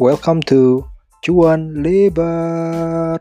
[0.00, 0.88] Welcome to
[1.20, 3.20] Cuan Lebar.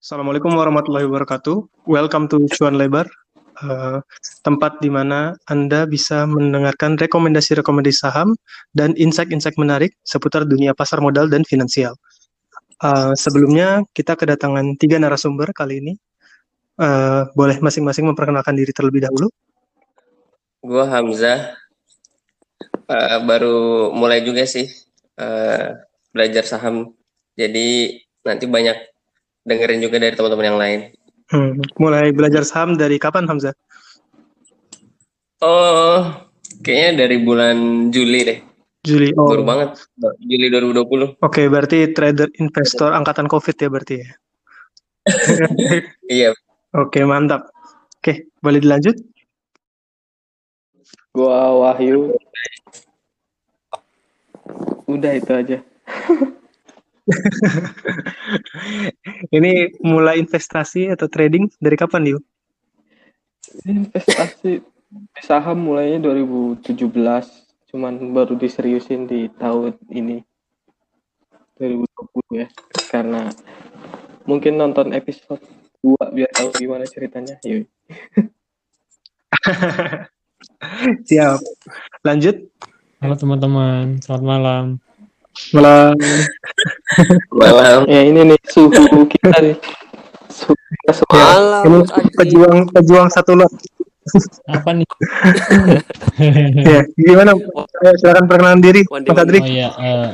[0.00, 1.84] Assalamualaikum warahmatullahi wabarakatuh.
[1.84, 3.04] Welcome to Cuan Lebar,
[3.68, 4.00] uh,
[4.40, 8.32] tempat di mana Anda bisa mendengarkan rekomendasi-rekomendasi saham
[8.72, 11.92] dan insight-insight menarik seputar dunia pasar modal dan finansial.
[12.80, 16.00] Uh, sebelumnya kita kedatangan tiga narasumber kali ini.
[16.80, 19.28] Uh, boleh masing-masing memperkenalkan diri terlebih dahulu.
[20.64, 21.60] Gue Hamzah,
[22.92, 24.68] uh, baru mulai juga sih
[25.16, 25.80] uh,
[26.12, 26.92] belajar saham.
[27.32, 27.96] Jadi
[28.28, 28.76] nanti banyak
[29.48, 30.80] dengerin juga dari teman-teman yang lain.
[31.32, 33.56] Hmm, mulai belajar saham dari kapan Hamzah?
[35.40, 36.28] Oh,
[36.60, 38.38] kayaknya dari bulan Juli deh.
[38.82, 39.14] Juli.
[39.16, 39.30] Oh.
[39.32, 39.80] Baru banget.
[40.22, 41.22] Juli 2020.
[41.22, 44.08] Oke, berarti trader investor angkatan Covid ya berarti ya.
[46.20, 46.30] iya.
[46.76, 47.50] Oke, mantap.
[47.98, 48.98] Oke, boleh dilanjut?
[51.14, 52.10] Gua Wahyu.
[54.92, 55.58] Udah itu aja.
[59.36, 62.20] Ini mulai investasi atau trading dari kapan, Yu?
[63.64, 64.60] Investasi
[65.24, 66.68] saham mulainya 2017,
[67.72, 70.20] cuman baru diseriusin di tahun ini.
[71.56, 72.46] 2020 ya.
[72.92, 73.32] Karena
[74.28, 75.40] mungkin nonton episode
[75.80, 77.40] 2 biar tahu gimana ceritanya.
[77.42, 77.66] Yuk.
[81.08, 81.40] Siap.
[82.06, 82.36] Lanjut.
[83.02, 84.64] Halo teman-teman, selamat malam.
[85.50, 85.98] Malam.
[87.34, 87.78] Malam.
[87.90, 88.70] Ya ini nih suhu
[89.10, 89.58] kita nih.
[90.30, 91.18] Suhu kita semua.
[91.18, 91.62] Malam.
[91.66, 93.50] Ini pejuang pejuang satu lot.
[94.46, 94.86] Apa nih?
[96.70, 97.34] ya, gimana?
[97.82, 99.38] Eh, Silakan perkenalan diri, Mas day, Adri.
[99.42, 100.10] Oh ya, eh,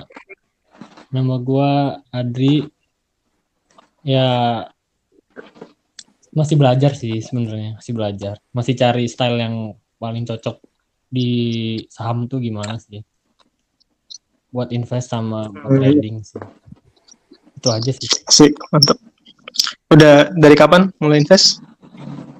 [1.13, 2.73] nama gua Adri.
[4.01, 4.29] Ya
[6.33, 8.41] masih belajar sih sebenarnya, masih belajar.
[8.57, 10.57] Masih cari style yang paling cocok
[11.09, 11.29] di
[11.89, 13.01] saham tuh gimana sih?
[14.49, 15.81] Buat invest sama buat Hmm.
[15.83, 16.41] trading sih.
[17.57, 18.09] Itu aja sih.
[18.29, 18.97] Sik, mantap.
[19.89, 21.61] Udah dari kapan mulai invest?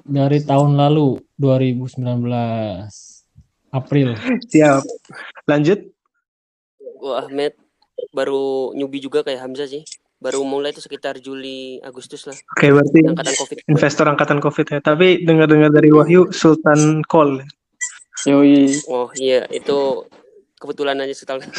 [0.05, 3.25] Dari tahun lalu 2019
[3.69, 4.17] April.
[4.49, 4.81] Siap.
[5.45, 5.85] Lanjut.
[6.97, 7.53] Gua Ahmed
[8.09, 9.85] baru newbie juga kayak Hamzah sih.
[10.19, 12.35] Baru mulai itu sekitar Juli Agustus lah.
[12.57, 13.57] Oke, berarti Angkatan Covid.
[13.69, 14.79] investor angkatan Covid ya.
[14.83, 17.39] Tapi dengar-dengar dari Wahyu Sultan Call.
[18.27, 18.75] Yoi.
[18.91, 20.03] Oh iya, itu
[20.59, 21.45] kebetulan aja setelah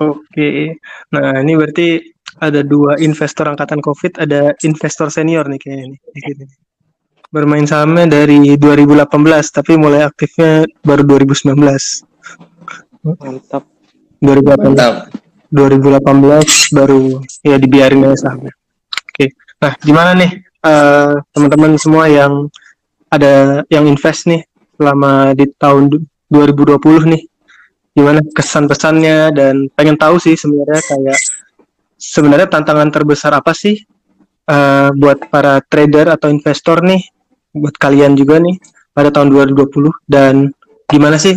[0.00, 0.80] Oke.
[1.12, 2.00] Nah, ini berarti
[2.40, 6.00] ada dua investor angkatan Covid, ada investor senior nih kayaknya nih.
[7.32, 9.08] Bermain sahamnya dari 2018,
[9.52, 11.52] tapi mulai aktifnya baru 2019.
[13.04, 13.64] Mantap.
[14.20, 14.94] 2018, mantap.
[15.52, 18.52] 2018 baru ya dibiarin aja sahamnya.
[19.12, 19.36] Oke.
[19.60, 22.48] Nah, gimana nih eh, teman-teman semua yang
[23.12, 24.40] ada yang invest nih
[24.82, 27.22] selama di tahun du- 2020 nih?
[27.94, 31.18] Gimana kesan-pesannya dan pengen tahu sih sebenarnya kayak
[31.94, 33.78] sebenarnya tantangan terbesar apa sih
[34.50, 36.98] eh, buat para trader atau investor nih
[37.54, 38.58] buat kalian juga nih
[38.96, 40.48] pada tahun 2020 dan
[40.88, 41.36] gimana sih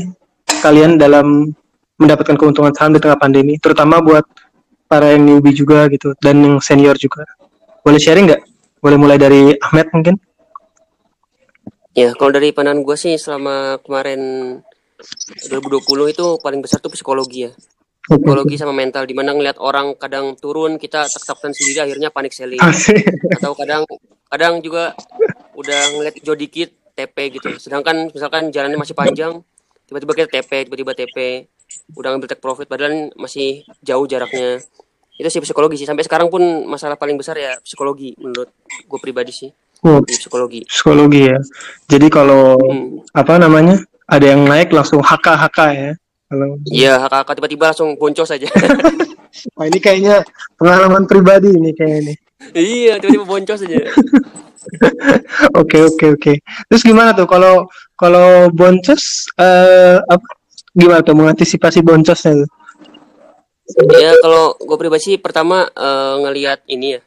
[0.64, 1.52] kalian dalam
[2.00, 4.24] mendapatkan keuntungan saham di tengah pandemi terutama buat
[4.88, 7.28] para yang newbie juga gitu dan yang senior juga.
[7.84, 8.42] Boleh sharing nggak?
[8.80, 10.16] Boleh mulai dari Ahmed mungkin
[11.96, 14.20] Ya, kalau dari pandangan gue sih selama kemarin
[15.48, 17.52] 2020 itu paling besar tuh psikologi ya.
[18.04, 22.60] Psikologi sama mental di mana ngeliat orang kadang turun kita tak-takutan sendiri akhirnya panik selling
[23.40, 23.88] atau kadang
[24.28, 24.92] kadang juga
[25.56, 27.56] udah ngeliat hijau dikit TP gitu.
[27.64, 29.40] Sedangkan misalkan jalannya masih panjang
[29.88, 31.48] tiba-tiba kita TP, tiba-tiba TP
[31.96, 34.60] udah ngambil take profit padahal masih jauh jaraknya.
[35.16, 35.88] Itu sih psikologi sih.
[35.88, 38.52] Sampai sekarang pun masalah paling besar ya psikologi menurut
[38.84, 39.50] gue pribadi sih.
[39.86, 40.66] Oh, psikologi.
[40.66, 41.38] psikologi ya
[41.86, 43.06] jadi kalau Hmm.
[43.14, 43.78] apa namanya
[44.10, 45.92] ada yang naik langsung HK HK ya
[46.26, 48.50] kalau Iya, kakak tiba-tiba langsung boncos aja.
[49.56, 50.26] Wah, ini kayaknya
[50.58, 52.14] pengalaman pribadi ini kayak ini
[52.58, 53.78] iya, tiba-tiba boncos aja.
[55.62, 56.34] oke oke oke
[56.66, 60.26] terus gimana tuh kalau kalau boncos eh apa
[60.74, 62.50] gimana tuh mengantisipasi boncosnya tuh
[63.96, 67.02] ya kalau gue pribadi sih pertama eh, ngelihat ini ya,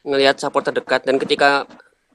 [0.00, 1.68] ngelihat support terdekat dan ketika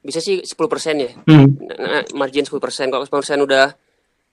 [0.06, 0.54] bisa sih 10%
[1.02, 1.48] ya, hmm.
[1.82, 2.54] nah, margin 10%.
[2.94, 3.74] Kalau 10% udah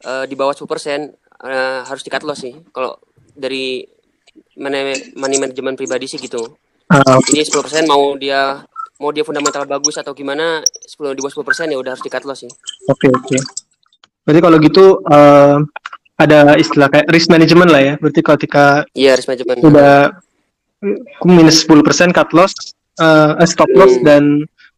[0.04, 2.52] eh, di bawah 10% eh, harus di cut loss sih.
[2.68, 3.00] Kalau
[3.32, 3.80] dari
[4.60, 6.44] money, money management pribadi sih gitu.
[6.92, 7.32] Oke.
[7.32, 8.60] Jadi 10% mau dia
[9.00, 12.24] mau dia fundamental bagus atau gimana 10 di bawah 10% ya udah harus di cut
[12.28, 12.52] loss sih.
[12.86, 13.36] Oke oke.
[14.28, 15.56] Berarti kalau gitu eh,
[16.20, 17.94] ada istilah kayak risk management lah ya.
[17.96, 19.58] Berarti ketika Iya, risk management.
[19.64, 19.94] udah
[21.24, 22.52] minus 10% cut loss,
[23.00, 24.04] eh eh, stop loss Hmm.
[24.04, 24.22] dan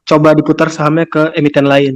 [0.05, 1.95] coba diputar sahamnya ke emiten lain.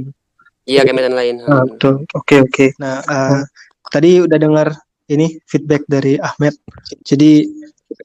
[0.69, 1.35] Iya, kayak medan lain.
[1.49, 2.05] Ah, betul.
[2.13, 2.65] Oke oke.
[2.77, 3.41] Nah, eh,
[3.89, 4.67] tadi udah dengar
[5.09, 6.53] ini feedback dari Ahmed.
[7.01, 7.49] Jadi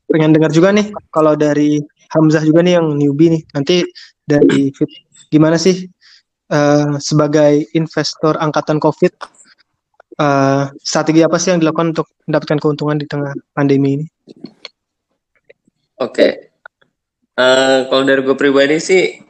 [0.09, 1.77] pengen dengar juga nih kalau dari
[2.17, 3.43] Hamzah juga nih yang newbie nih.
[3.53, 3.85] Nanti
[4.25, 4.73] dari
[5.29, 5.85] gimana sih
[6.49, 9.13] eh, sebagai investor angkatan COVID
[10.25, 14.07] eh, strategi apa sih yang dilakukan untuk mendapatkan keuntungan di tengah pandemi ini?
[16.01, 16.29] Oke.
[17.35, 19.21] Eh, kalau dari gue pribadi sih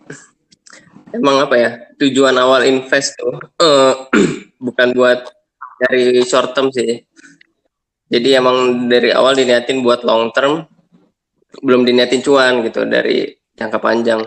[1.15, 1.71] emang apa ya
[2.03, 3.95] tujuan awal invest tuh eh,
[4.67, 5.31] bukan buat
[5.79, 7.03] dari short term sih.
[8.09, 10.69] Jadi emang dari awal diniatin buat long term,
[11.65, 14.23] belum diniatin cuan gitu dari jangka panjang.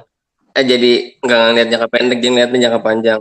[0.51, 0.91] Eh jadi
[1.23, 3.19] nggak ngeliat jangka pendek, jadi ngeliatin jangka panjang.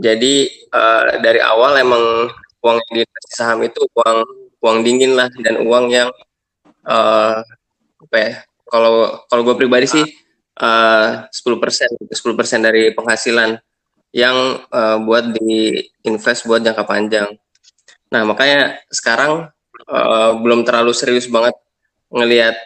[0.00, 2.32] Jadi eh, dari awal emang
[2.64, 4.18] uang yang saham itu uang
[4.60, 6.08] uang dingin lah dan uang yang
[6.88, 7.36] eh
[8.00, 8.32] apa ya
[8.68, 10.04] kalau kalau gue pribadi sih
[10.60, 13.56] eh, 10% 10% dari penghasilan
[14.12, 14.36] yang
[14.68, 17.28] eh, buat di invest buat jangka panjang.
[18.10, 19.48] Nah, makanya sekarang
[19.88, 21.54] eh, belum terlalu serius banget
[22.10, 22.56] ngelihat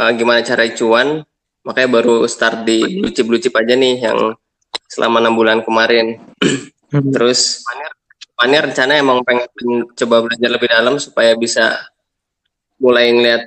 [0.00, 1.22] eh, gimana cara cuan,
[1.62, 4.34] makanya baru start di blue chip blue chip aja nih yang
[4.88, 6.20] selama enam bulan kemarin.
[6.90, 7.10] Hmm.
[7.10, 7.62] Terus
[8.34, 9.46] Mania rencana emang pengen
[9.94, 11.78] coba belajar lebih dalam supaya bisa
[12.82, 13.42] mulai ngeliat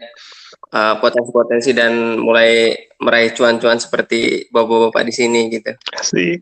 [0.71, 5.71] uh, potensi-potensi dan mulai meraih cuan-cuan seperti bapak-bapak di sini gitu.
[5.93, 6.41] Asik.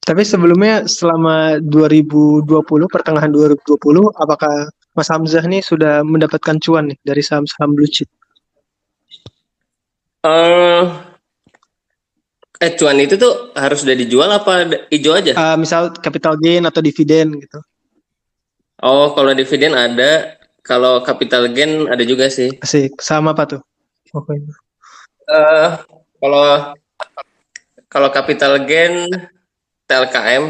[0.00, 2.48] Tapi sebelumnya selama 2020
[2.88, 3.76] pertengahan 2020
[4.16, 8.08] apakah Mas Hamzah nih sudah mendapatkan cuan nih dari saham-saham blue chip?
[10.24, 10.84] Eh,
[12.64, 15.36] eh cuan itu tuh harus udah dijual apa hijau aja?
[15.36, 17.60] Eh, misal capital gain atau dividen gitu.
[18.80, 22.56] Oh, kalau dividen ada, kalau capital gain ada juga sih.
[22.64, 22.98] Asik.
[22.98, 23.60] Saham apa tuh?
[24.16, 24.38] Oke.
[25.28, 25.68] Eh,
[26.18, 26.72] kalau
[27.92, 29.08] kalau capital gain
[29.84, 30.44] TLKM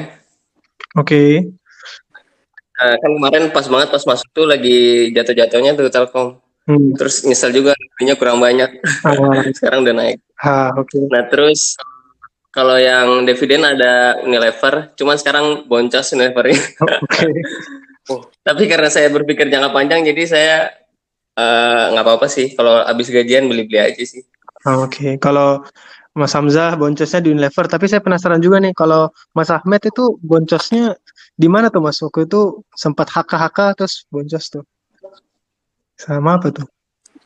[0.94, 1.50] Oke.
[2.78, 6.38] eh, kan kemarin pas banget pas masuk tuh lagi jatuh-jatuhnya tuh Telkom.
[6.68, 6.94] Hmm.
[6.94, 8.70] Terus nyesel juga belinya kurang banyak.
[9.02, 10.18] Ah, Sekarang udah naik.
[10.44, 11.10] ah, oke.
[11.10, 11.74] Nah, terus
[12.54, 16.58] kalau yang dividen ada Unilever, cuman sekarang boncos Unilevernya.
[18.08, 18.24] Oke.
[18.40, 20.56] Tapi karena saya berpikir jangka panjang, jadi saya
[21.36, 22.52] eh, nggak apa-apa sih.
[22.56, 24.24] Kalau habis gajian beli-beli aja sih.
[24.68, 25.16] Ah, Oke.
[25.16, 25.64] Kalau
[26.12, 30.92] Mas Hamzah boncosnya di Unilever, tapi saya penasaran juga nih kalau Mas Ahmed itu boncosnya
[31.32, 31.96] di mana tuh Mas?
[32.04, 34.64] Waktu itu sempat HK-HK terus boncos tuh.
[35.96, 36.68] Sama apa tuh?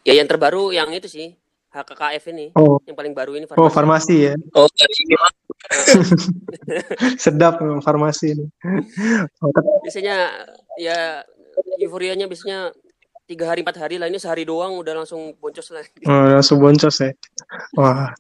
[0.06, 1.34] Ya yang terbaru yang itu sih
[1.72, 3.74] HKKF ini, Oh, yang paling baru ini oh farmasi.
[3.74, 4.34] farmasi ya.
[4.52, 4.68] Oh,
[7.24, 8.46] Sedap memang farmasi ini.
[9.40, 10.16] Oh, tapi Biasanya
[10.76, 11.24] ya
[11.80, 12.76] euforianya biasanya
[13.26, 15.90] tiga hari empat hari lah ini sehari doang udah langsung boncos lagi.
[16.10, 17.10] oh, langsung boncos ya.
[17.78, 18.10] Wah,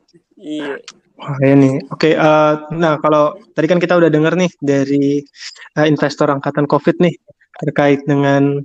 [0.42, 0.82] Iya.
[1.18, 1.78] wah ini.
[1.94, 5.22] Oke, eh, nah kalau tadi kan kita udah dengar nih dari
[5.78, 7.14] eh, investor angkatan COVID nih
[7.62, 8.58] terkait dengan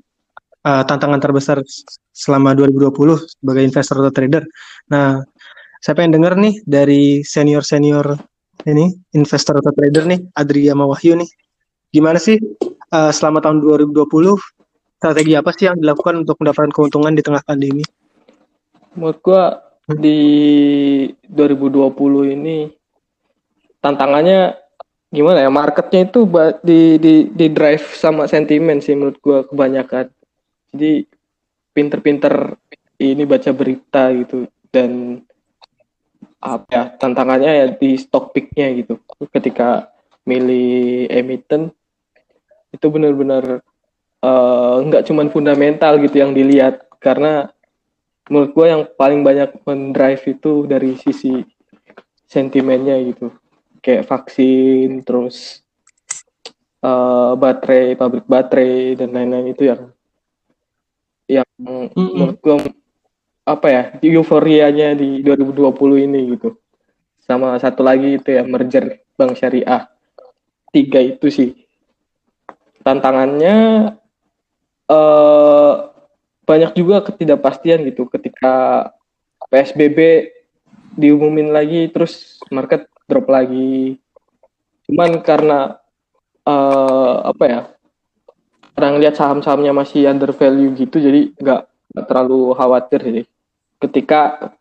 [0.65, 1.61] eh, tantangan terbesar
[2.17, 4.43] selama 2020 sebagai investor atau trader.
[4.89, 5.21] Nah,
[5.85, 8.17] saya pengen dengar nih dari senior-senior
[8.65, 11.29] ini investor atau trader nih, Adri sama Wahyu nih.
[11.93, 12.41] Gimana sih
[12.89, 14.01] eh, selama tahun 2020
[14.97, 17.85] strategi apa sih yang dilakukan untuk mendapatkan keuntungan di tengah pandemi?
[18.97, 20.19] Menurut gua di
[21.29, 22.67] 2020 ini
[23.79, 24.57] tantangannya
[25.07, 26.27] gimana ya marketnya itu
[26.65, 30.09] di di di drive sama sentimen sih menurut gua kebanyakan.
[30.73, 31.05] Jadi
[31.71, 32.57] pinter-pinter
[32.97, 35.21] ini baca berita gitu dan
[36.41, 38.97] apa ya tantangannya ya di stock picknya gitu.
[39.29, 39.93] Ketika
[40.25, 41.71] milih emiten
[42.73, 43.63] itu benar-benar
[44.23, 46.85] eh, nggak cuman fundamental gitu yang dilihat.
[46.97, 47.49] Karena
[48.27, 51.43] menurut gue yang paling banyak mendrive itu dari sisi
[52.27, 53.31] sentimennya gitu.
[53.81, 55.61] Kayak vaksin terus
[56.81, 59.81] eh, baterai pabrik baterai dan lain-lain itu yang
[61.27, 61.47] yang
[61.91, 62.57] menurut gue
[63.47, 66.59] apa ya euforianya di 2020 ini gitu.
[67.23, 69.87] Sama satu lagi itu ya merger bank syariah.
[70.71, 71.49] Tiga itu sih.
[72.83, 73.55] Tantangannya
[74.87, 75.73] eh
[76.47, 78.87] banyak juga ketidakpastian gitu ketika
[79.51, 80.31] PSBB
[80.95, 83.99] diumumin lagi terus market drop lagi.
[84.87, 85.77] Cuman karena
[86.47, 87.61] eh apa ya
[88.77, 91.61] orang lihat saham-sahamnya masih under value gitu jadi nggak
[92.07, 93.25] terlalu khawatir sih.
[93.77, 94.53] Ketika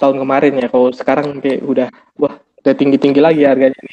[0.00, 3.80] tahun kemarin ya kalau sekarang kayak udah wah udah tinggi-tinggi lagi harganya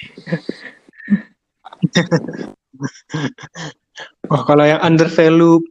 [4.30, 5.62] Oh, kalau yang under value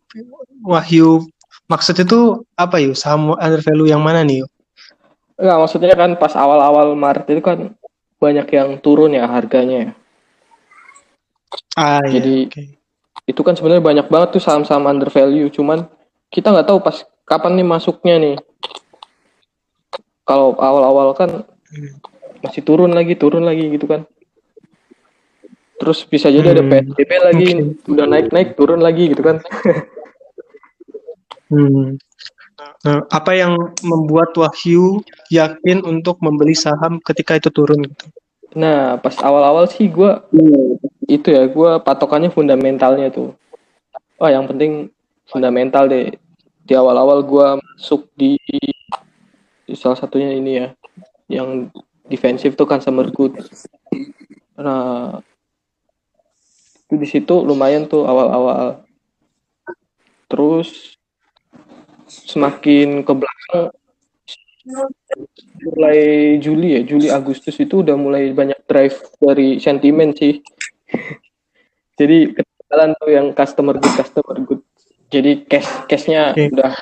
[0.66, 1.22] Wahyu
[1.70, 2.98] maksud itu apa yuk?
[2.98, 4.50] Saham under value yang mana nih yuk?
[5.36, 7.76] Enggak, maksudnya kan pas awal-awal Maret itu kan
[8.16, 9.92] banyak yang turun ya harganya.
[11.76, 12.62] Ah, iya, Jadi- oke.
[13.26, 15.90] itu kan sebenarnya banyak banget tuh saham-saham under value cuman
[16.30, 18.36] kita nggak tahu pas kapan nih masuknya nih
[20.22, 21.42] kalau awal-awal kan
[22.38, 24.06] masih turun lagi turun lagi gitu kan
[25.76, 27.48] terus bisa jadi ada Hmm, PSBB lagi
[27.88, 29.36] udah naik-naik turun lagi gitu kan.
[31.46, 32.00] Hmm.
[32.82, 33.54] Nah, apa yang
[33.84, 38.06] membuat Wahyu yakin untuk membeli saham ketika itu turun gitu?
[38.56, 40.24] nah pas awal-awal sih gua
[41.04, 43.36] itu ya gua patokannya fundamentalnya tuh.
[44.16, 44.88] Oh yang penting
[45.28, 46.16] fundamental deh.
[46.64, 48.40] Di awal-awal gua masuk di,
[49.68, 50.68] di salah satunya ini ya
[51.28, 51.68] yang
[52.08, 53.44] defensif tuh kan Summer Good.
[54.56, 55.20] Nah
[56.86, 58.86] itu di situ lumayan tuh awal-awal.
[60.30, 60.94] Terus
[62.06, 63.74] semakin ke belakang
[65.62, 65.98] mulai
[66.42, 70.38] Juli ya Juli Agustus itu udah mulai banyak drive dari sentimen sih.
[71.98, 74.62] Jadi ketinggalan tuh yang customer good customer good.
[75.10, 76.54] Jadi cash cashnya Oke.
[76.54, 76.72] udah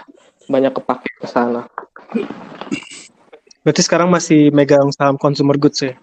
[0.48, 1.64] banyak kepake ke sana.
[3.64, 5.96] Berarti sekarang masih megang saham consumer goods ya?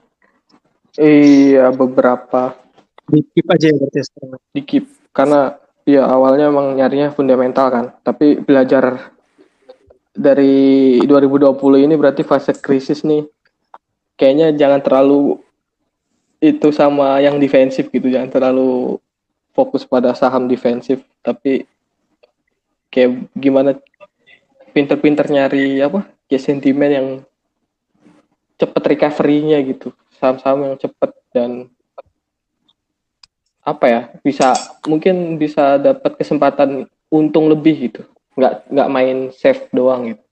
[0.99, 2.57] iya beberapa
[3.11, 4.39] Di keep aja ya berarti sekarang.
[4.55, 7.85] di keep karena ya awalnya emang nyarinya fundamental kan.
[7.99, 9.11] Tapi belajar
[10.15, 13.27] dari 2020 ini berarti fase krisis nih.
[14.15, 15.43] Kayaknya jangan terlalu
[16.41, 18.97] itu sama yang defensif gitu jangan terlalu
[19.51, 21.03] fokus pada saham defensif.
[21.19, 21.67] Tapi
[22.87, 23.75] kayak gimana
[24.71, 27.07] pinter-pinter nyari apa ya sentimen yang
[28.55, 29.91] cepet recovery-nya gitu.
[30.15, 31.67] Saham-saham yang cepet dan
[33.61, 34.57] apa ya bisa
[34.89, 38.01] mungkin bisa dapat kesempatan untung lebih gitu.
[38.33, 40.23] Nggak nggak main safe doang gitu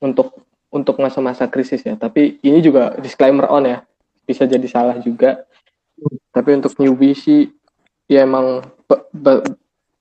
[0.00, 0.28] untuk
[0.70, 1.94] untuk masa-masa krisis ya.
[1.94, 3.78] Tapi ini juga disclaimer on ya.
[4.24, 5.44] Bisa jadi salah juga.
[6.32, 7.52] Tapi untuk newbie sih
[8.08, 9.44] ya emang ba- ba-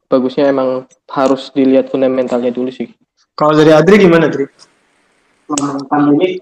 [0.09, 2.89] bagusnya emang harus dilihat fundamentalnya dulu sih.
[3.37, 4.47] Kalau dari Adri gimana Adri?
[5.89, 6.39] Pandemi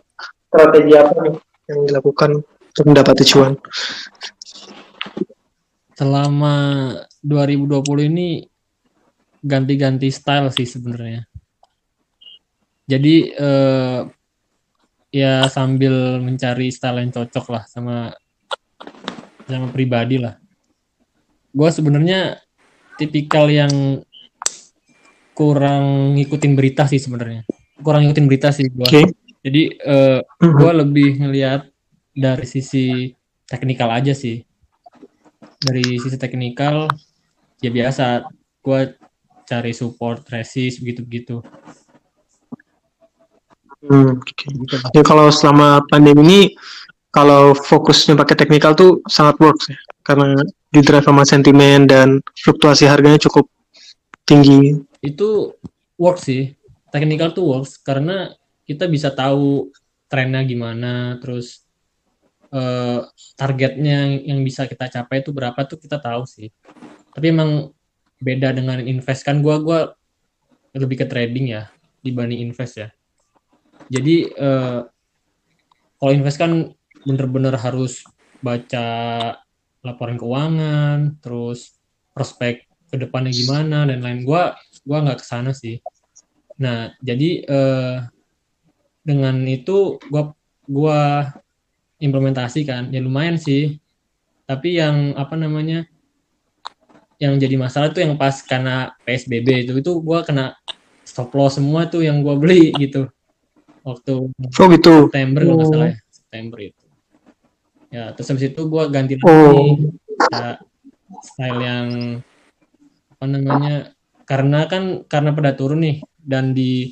[0.47, 1.35] strategi apa nih
[1.67, 3.53] yang dilakukan untuk mendapati cuan?
[5.97, 6.55] Selama
[7.25, 8.45] 2020 ini
[9.41, 11.25] ganti-ganti style sih sebenarnya.
[12.85, 14.01] Jadi eh,
[15.09, 18.13] ya sambil mencari style yang cocok lah sama
[19.49, 20.37] sama pribadi lah.
[21.49, 22.37] Gue sebenarnya
[23.01, 24.05] tipikal yang
[25.33, 27.41] kurang ngikutin berita sih sebenarnya.
[27.81, 28.85] Kurang ngikutin berita sih gue.
[28.85, 29.01] Oke.
[29.41, 31.65] Jadi eh, gue lebih ngelihat
[32.13, 33.09] dari sisi
[33.49, 34.46] teknikal aja sih
[35.57, 36.85] dari sisi teknikal
[37.61, 38.29] ya biasa
[38.61, 38.81] gue
[39.47, 41.35] cari support resist begitu begitu
[43.77, 44.89] Hmm, lah.
[44.89, 46.41] Ya kalau selama pandemi ini
[47.13, 50.33] kalau fokusnya pakai teknikal tuh sangat works ya karena
[50.73, 53.45] di drive sama sentimen dan fluktuasi harganya cukup
[54.25, 54.81] tinggi.
[55.05, 55.53] itu
[55.95, 56.57] works sih
[56.89, 58.33] technical tuh works karena
[58.65, 59.69] kita bisa tahu
[60.09, 61.66] trennya gimana terus
[62.53, 62.99] eh,
[63.35, 66.49] targetnya yang- bisa kita capai itu berapa tuh kita tahu sih.
[67.15, 67.71] Tapi emang
[68.21, 69.21] beda dengan invest.
[69.27, 69.79] Kan gua gua
[70.75, 71.69] lebih ke trading ya
[72.01, 72.89] dibanding invest ya.
[73.89, 74.79] Jadi eh,
[75.97, 76.51] kalau invest kan
[77.07, 78.05] bener-bener harus
[78.43, 78.87] baca
[79.81, 81.73] laporan keuangan terus
[82.13, 85.81] prospek ke depannya gimana dan lain gua gua nggak ke sana sih.
[86.61, 87.95] Nah jadi eh,
[89.01, 90.35] dengan itu gua
[90.67, 91.31] gua
[91.97, 93.77] implementasikan ya lumayan sih
[94.45, 95.83] tapi yang apa namanya
[97.17, 100.53] yang jadi masalah tuh yang pas karena PSBB itu itu gua kena
[101.01, 103.09] stop loss semua tuh yang gua beli gitu
[103.81, 105.09] waktu Oh gitu.
[105.09, 105.71] September nggak Oh.
[105.73, 106.85] salah ya September itu
[107.89, 109.73] ya terus habis itu gua ganti lagi Oh.
[110.29, 110.61] ya,
[111.25, 111.87] style yang
[113.17, 113.75] apa namanya
[114.29, 116.85] karena kan karena pada turun nih dan di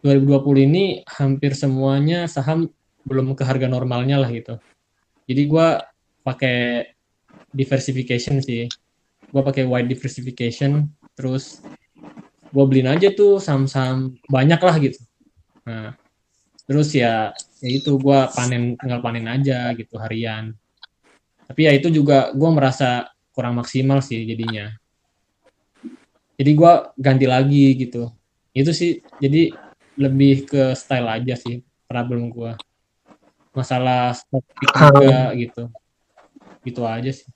[0.00, 2.70] 2020 ini hampir semuanya saham
[3.06, 4.58] belum ke harga normalnya lah gitu.
[5.28, 5.84] Jadi gua
[6.24, 6.88] pakai
[7.52, 8.66] diversification sih.
[9.28, 11.60] Gua pakai wide diversification terus
[12.48, 15.00] gua beliin aja tuh saham-saham banyak lah gitu.
[15.68, 15.92] Nah
[16.68, 20.56] terus ya ya itu gua panen tinggal panen aja gitu harian.
[21.48, 24.72] Tapi ya itu juga gua merasa kurang maksimal sih jadinya.
[26.38, 28.08] Jadi gua ganti lagi gitu.
[28.56, 29.52] Itu sih jadi
[29.98, 32.54] lebih ke style aja sih problem gua
[33.58, 35.62] masalah stock pick juga gitu
[36.62, 37.26] gitu aja sih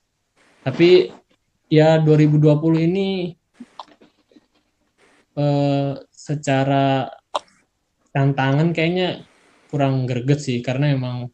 [0.63, 1.11] tapi
[1.67, 3.35] ya 2020 ini
[5.35, 7.11] eh, secara
[8.15, 9.27] tantangan kayaknya
[9.67, 11.27] kurang greget sih karena emang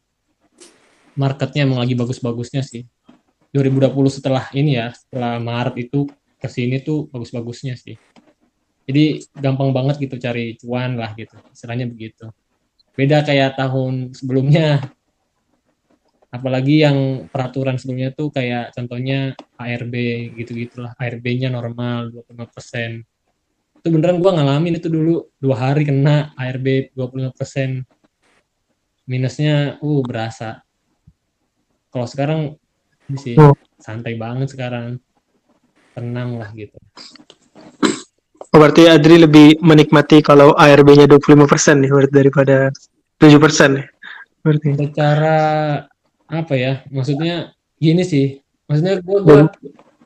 [1.14, 2.82] marketnya emang lagi bagus-bagusnya sih
[3.50, 6.06] 2020 setelah ini ya setelah Maret itu
[6.40, 7.98] ke sini tuh bagus-bagusnya sih.
[8.88, 12.32] Jadi gampang banget gitu cari cuan lah gitu, istilahnya begitu.
[12.98, 14.82] Beda kayak tahun sebelumnya,
[16.30, 19.94] apalagi yang peraturan sebelumnya tuh kayak contohnya ARB
[20.38, 23.02] gitu-gitulah, ARB-nya normal 25%.
[23.80, 27.88] Itu beneran gua ngalamin itu dulu dua hari kena ARB 25%.
[29.08, 30.62] Minusnya uh berasa.
[31.90, 32.54] Kalau sekarang
[33.18, 33.34] sih
[33.80, 35.00] santai banget sekarang.
[35.90, 36.78] Tenang lah gitu.
[38.50, 42.56] Oh, berarti Adri lebih menikmati kalau ARB-nya 25% nih berarti daripada
[43.22, 43.86] 7% nih.
[44.40, 44.72] Berarti.
[44.72, 45.38] secara
[46.24, 49.52] apa ya maksudnya gini sih maksudnya gue gua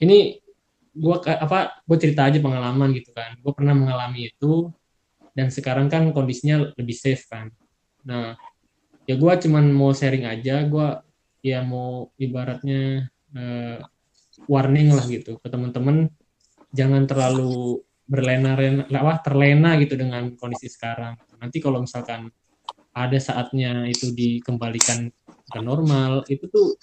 [0.03, 0.43] ini
[0.91, 4.75] gue apa gue cerita aja pengalaman gitu kan gue pernah mengalami itu
[5.39, 7.53] dan sekarang kan kondisinya lebih safe kan
[8.03, 8.35] nah
[9.05, 10.89] ya gue cuman mau sharing aja gue
[11.45, 13.79] ya mau ibaratnya eh,
[14.49, 16.09] warning lah gitu ke teman-teman
[16.73, 21.17] jangan terlalu berlena-lena apa terlena gitu dengan kondisi sekarang.
[21.41, 22.29] Nanti kalau misalkan
[22.95, 25.11] ada saatnya itu dikembalikan
[25.51, 26.79] ke normal itu tuh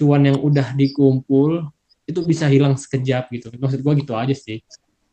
[0.00, 1.68] cuan yang udah dikumpul
[2.08, 3.52] itu bisa hilang sekejap gitu.
[3.54, 4.62] Maksud gua gitu aja sih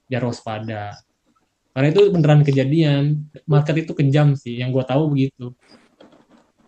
[0.10, 0.98] biar waspada.
[1.74, 3.29] Karena itu beneran kejadian.
[3.46, 5.53] Market itu kejam sih yang gua tahu begitu.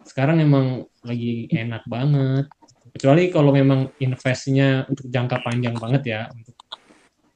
[0.06, 2.46] Sekarang emang lagi enak banget.
[2.92, 6.54] Kecuali kalau memang investnya untuk jangka panjang banget ya untuk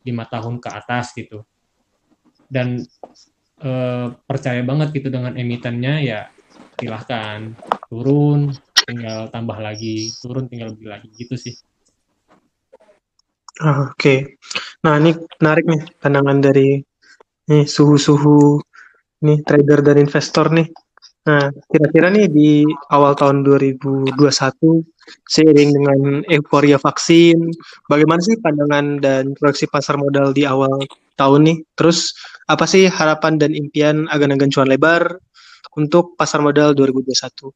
[0.05, 1.41] lima tahun ke atas gitu.
[2.45, 2.85] Dan
[3.59, 6.21] eh, percaya banget gitu dengan emitennya ya
[6.77, 7.51] silahkan.
[7.89, 8.53] Turun
[8.85, 10.13] tinggal tambah lagi.
[10.21, 11.09] Turun tinggal beli lagi.
[11.17, 11.55] Gitu sih.
[13.63, 14.37] Ah, Oke.
[14.83, 16.77] Nah, ini menarik nih pandangan dari
[17.49, 18.59] nih suhu-suhu
[19.25, 20.67] nih trader dan investor nih.
[21.25, 22.61] Nah, kira-kira nih di
[22.93, 24.13] awal tahun 2021
[25.25, 27.49] seiring dengan euforia vaksin,
[27.89, 30.85] bagaimana sih pandangan dan proyeksi pasar modal di awal
[31.17, 31.57] tahun nih?
[31.73, 32.13] Terus
[32.45, 35.17] apa sih harapan dan impian agan-agan cuan lebar
[35.73, 37.49] untuk pasar modal 2021?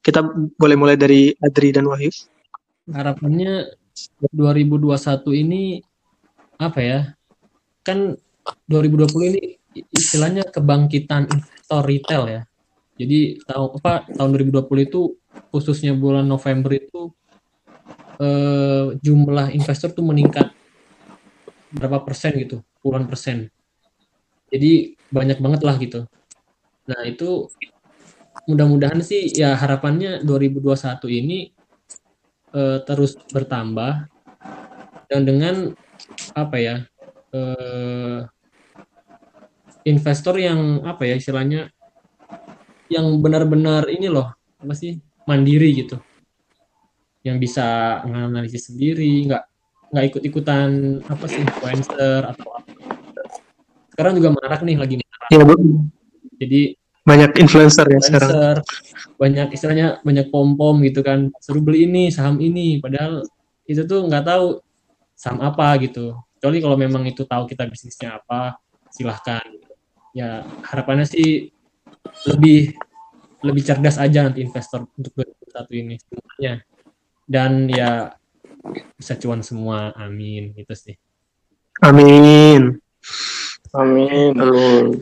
[0.00, 0.24] Kita
[0.56, 2.08] boleh mulai dari Adri dan Wahyu.
[2.88, 3.68] harapannya
[4.32, 4.88] 2021
[5.36, 5.84] ini
[6.56, 7.00] apa ya
[7.84, 8.16] kan
[8.64, 12.42] 2020 ini istilahnya kebangkitan investor retail ya.
[12.98, 15.00] Jadi tahun apa tahun 2020 itu
[15.54, 17.14] khususnya bulan November itu
[18.18, 20.50] eh, jumlah investor tuh meningkat
[21.70, 23.52] berapa persen gitu puluhan persen.
[24.48, 26.08] Jadi banyak banget lah gitu.
[26.88, 27.46] Nah itu
[28.48, 31.52] mudah-mudahan sih ya harapannya 2021 ini
[32.56, 34.08] eh, terus bertambah
[35.08, 35.54] dan dengan
[36.32, 36.76] apa ya
[37.36, 38.18] eh,
[39.88, 41.72] investor yang apa ya istilahnya
[42.92, 45.96] yang benar-benar ini loh apa sih mandiri gitu.
[47.24, 47.66] Yang bisa
[48.04, 49.44] menganalisis sendiri nggak
[49.88, 52.70] nggak ikut-ikutan apa sih influencer atau apa.
[53.92, 55.28] Sekarang juga marak nih lagi marak.
[55.32, 55.54] Ya, Bu.
[56.38, 56.60] jadi
[57.08, 58.30] banyak influencer ya sekarang.
[58.30, 58.56] influencer
[59.18, 61.32] banyak istilahnya banyak pom pom gitu kan.
[61.40, 62.78] Suruh beli ini saham ini.
[62.80, 63.24] Padahal
[63.68, 64.60] itu tuh nggak tahu
[65.12, 66.16] saham apa gitu.
[66.38, 68.56] Kecuali kalau memang itu tahu kita bisnisnya apa
[68.88, 69.42] silahkan
[70.18, 71.54] ya harapannya sih
[72.26, 72.74] lebih
[73.46, 76.54] lebih cerdas aja nanti investor untuk 2021 ini semuanya
[77.28, 78.18] dan ya
[78.96, 79.94] bisa cuan semua.
[79.94, 80.56] Amin.
[80.56, 80.94] Gitu sih.
[81.84, 82.80] Amin.
[83.76, 84.32] Amin.
[84.34, 84.98] Amin.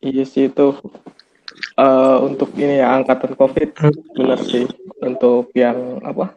[0.00, 0.66] Iya sih itu
[1.76, 3.68] eh, untuk ini ya angkatan COVID.
[4.16, 4.64] Benar sih.
[5.00, 6.34] Untuk yang apa?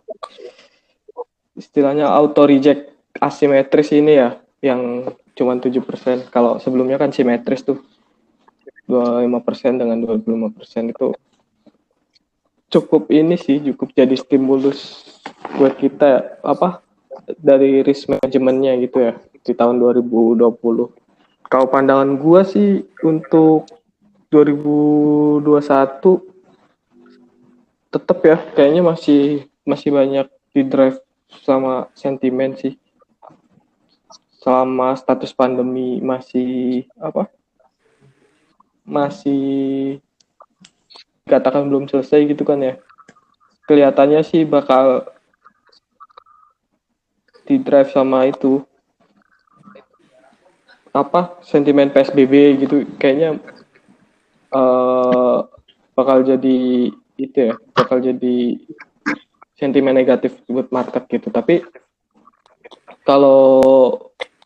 [1.55, 7.81] Istilahnya auto reject asimetris ini ya yang cuman 7% kalau sebelumnya kan simetris tuh.
[8.83, 11.15] 25% dengan 25% itu
[12.73, 15.07] cukup ini sih cukup jadi stimulus
[15.55, 16.81] buat kita apa
[17.37, 19.13] dari risk manajemennya gitu ya
[19.45, 20.41] di tahun 2020
[21.47, 23.69] kalau pandangan gua sih untuk
[24.33, 25.45] 2021
[27.93, 30.97] tetap ya kayaknya masih masih banyak di drive
[31.45, 32.73] sama sentimen sih
[34.43, 37.32] selama status pandemi masih apa?
[38.84, 40.03] Masih
[41.23, 42.75] katakan belum selesai gitu kan ya.
[43.63, 45.08] Kelihatannya sih bakal
[47.47, 48.60] di drive sama itu.
[50.91, 51.39] Apa?
[51.47, 52.84] Sentimen PSBB gitu.
[52.99, 53.39] Kayaknya
[54.53, 55.38] eh
[55.95, 58.60] bakal jadi itu ya bakal jadi
[59.56, 61.32] sentimen negatif buat market gitu.
[61.32, 61.63] Tapi
[63.08, 63.71] kalau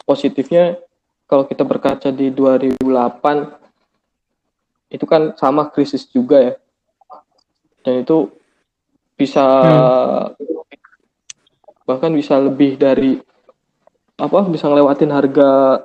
[0.07, 0.79] positifnya
[1.27, 2.79] kalau kita berkaca di 2008
[4.87, 6.55] itu kan sama krisis juga ya
[7.83, 8.31] dan itu
[9.19, 9.43] bisa
[11.83, 13.19] bahkan bisa lebih dari
[14.15, 15.83] apa bisa ngelewatin harga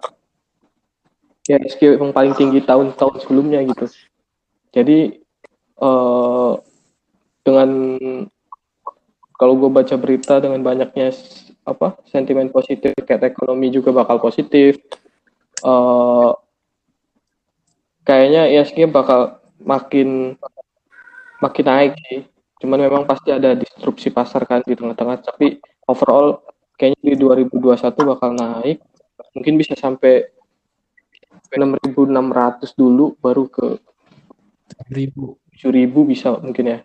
[1.46, 3.86] ya yang paling tinggi tahun-tahun sebelumnya gitu.
[4.72, 5.18] Jadi
[5.82, 6.52] eh
[7.42, 7.70] dengan
[9.34, 11.10] kalau gue baca berita dengan banyaknya
[11.62, 14.78] apa sentimen positif kayak ekonomi juga bakal positif.
[15.62, 16.30] eh
[18.02, 20.34] kayaknya ISG bakal makin
[21.38, 22.26] makin naik sih.
[22.62, 25.22] Cuman memang pasti ada disrupsi pasar kan di tengah-tengah.
[25.22, 26.42] Tapi overall
[26.78, 28.78] kayaknya di 2021 bakal naik.
[29.34, 30.30] Mungkin bisa sampai
[31.52, 33.66] 6.600 dulu baru ke
[34.88, 36.78] ribu 7.000 bisa mungkin ya.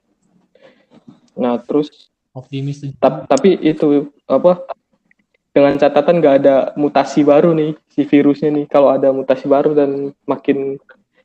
[1.40, 4.64] Nah, terus optimis tapi itu apa
[5.52, 8.70] dengan catatan nggak ada mutasi baru nih si virusnya nih.
[8.70, 10.78] Kalau ada mutasi baru dan makin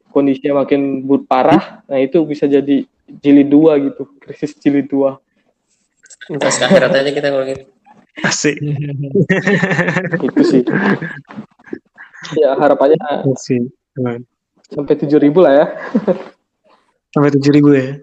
[0.08, 2.88] kondisinya makin parah, nah itu bisa jadi
[3.20, 5.20] jilid dua gitu, krisis jilid dua.
[6.40, 7.64] Pas ke akhirat aja kita kalau gitu.
[8.24, 8.60] Asik.
[10.28, 10.62] Itu sih.
[12.36, 13.72] Ya harapannya Asik.
[13.92, 14.24] Keren.
[14.72, 15.66] sampai 7.000 lah ya.
[17.12, 18.00] Sampai tujuh ribu ya.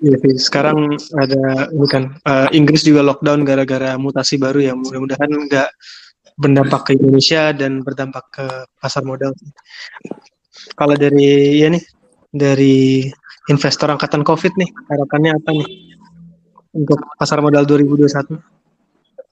[0.00, 4.72] Iya, sekarang ada ini kan eh, Inggris juga lockdown gara-gara mutasi baru ya.
[4.72, 5.70] Mudah-mudahan nggak
[6.40, 8.46] berdampak ke Indonesia dan berdampak ke
[8.80, 9.36] pasar modal.
[10.72, 11.84] Kalau dari ya nih
[12.32, 13.04] dari
[13.52, 15.68] investor angkatan COVID nih harapannya apa nih
[16.72, 18.40] untuk pasar modal 2021?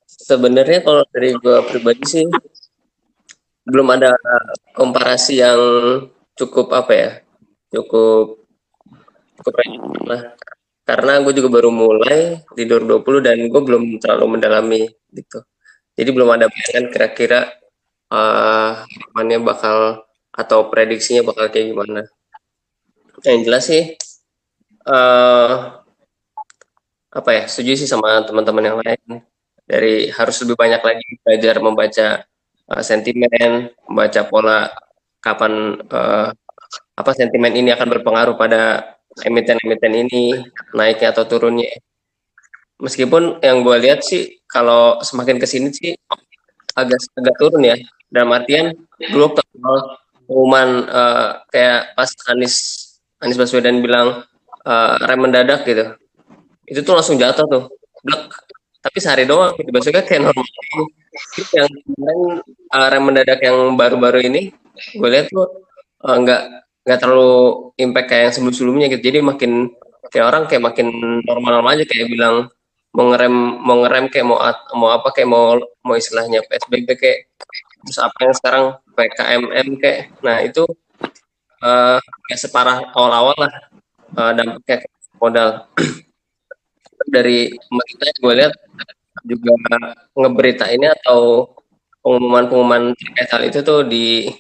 [0.05, 2.25] Sebenarnya kalau dari gua pribadi sih
[3.65, 4.13] belum ada
[4.77, 5.61] komparasi yang
[6.37, 7.11] cukup apa ya,
[7.73, 8.37] cukup
[9.41, 9.55] cukup
[10.05, 10.37] lah.
[10.89, 15.45] Karena gue juga baru mulai di 2020 dan gue belum terlalu mendalami gitu.
[15.93, 17.41] Jadi belum ada bayangan kira-kira
[18.09, 20.01] harapannya bakal
[20.33, 22.09] atau prediksinya bakal kayak gimana.
[23.21, 23.85] Yang jelas sih
[24.89, 25.53] eh
[27.09, 29.25] apa ya, setuju sih sama teman-teman yang lain
[29.69, 32.09] dari harus lebih banyak lagi belajar membaca
[32.73, 34.73] uh, sentimen, membaca pola
[35.21, 36.29] kapan uh,
[36.97, 40.39] apa sentimen ini akan berpengaruh pada emiten-emiten ini
[40.75, 41.71] naiknya atau turunnya.
[42.79, 45.93] Meskipun yang gue lihat sih kalau semakin ke sini sih
[46.79, 47.77] agak agak turun ya.
[48.09, 52.57] Dalam artian dulu awal pengumuman uh, kayak pas Anies
[53.19, 54.23] Anies Baswedan bilang
[54.63, 55.99] uh, rem mendadak gitu,
[56.71, 57.65] itu tuh langsung jatuh tuh.
[58.07, 58.31] Blek.
[58.79, 59.75] Tapi sehari doang, gitu.
[59.75, 60.47] besoknya kayak normal.
[61.51, 62.21] Yang kemarin
[62.71, 64.55] uh, rem mendadak yang baru-baru ini,
[64.95, 65.67] gue lihat tuh
[66.07, 66.19] uh,
[66.89, 69.03] nggak terlalu impact kayak yang sebelum-sebelumnya gitu.
[69.13, 69.53] Jadi makin
[70.09, 70.87] kayak orang kayak makin
[71.21, 72.49] normal-normal aja kayak bilang
[72.97, 77.29] mau ngerem mau ngerem kayak mau at- mau apa kayak mau mau istilahnya PSBB kayak
[77.85, 78.65] terus apa yang sekarang
[78.97, 80.65] PKMM kayak nah itu
[81.63, 83.53] uh, kayak separah awal-awal lah
[84.17, 84.89] uh, dampaknya
[85.21, 85.49] modal
[87.15, 88.53] dari pemerintah gue lihat
[89.29, 89.53] juga
[90.17, 91.53] ngeberita ini atau
[92.03, 94.31] pengumuman-pengumuman terkait hal itu tuh di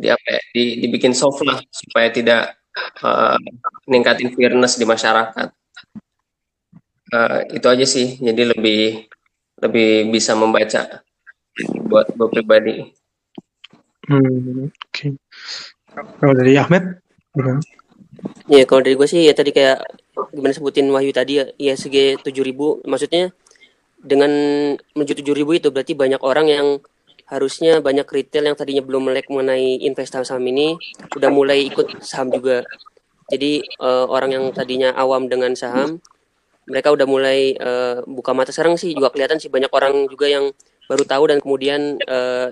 [0.00, 2.56] di apa ya, di, dibikin soft lah supaya tidak
[3.04, 3.36] uh,
[3.84, 5.48] ningkatin fairness di masyarakat.
[7.10, 9.10] Uh, itu aja sih, jadi lebih
[9.60, 11.04] lebih bisa membaca
[11.84, 12.74] buat gue pribadi.
[14.08, 15.06] Hmm, oke.
[15.92, 17.02] Kalau dari Ahmed,
[17.34, 17.60] gimana?
[18.50, 19.80] Ya kalau dari gue sih ya tadi kayak
[20.34, 23.32] gimana sebutin Wahyu tadi ya ISG 7000 maksudnya
[24.00, 24.32] dengan
[24.96, 26.66] menuju 7000 itu berarti banyak orang yang
[27.30, 30.74] harusnya banyak retail yang tadinya belum melek mengenai investasi saham ini
[31.14, 32.66] udah mulai ikut saham juga.
[33.30, 36.02] Jadi eh, orang yang tadinya awam dengan saham
[36.66, 40.50] mereka udah mulai eh, buka mata sekarang sih juga kelihatan sih banyak orang juga yang
[40.90, 42.02] baru tahu dan kemudian